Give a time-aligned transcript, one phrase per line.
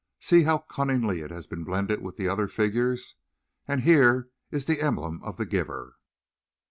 [0.19, 3.17] "See how cunningly it has been blended with the other figures.
[3.67, 5.97] And here is the emblem of the giver."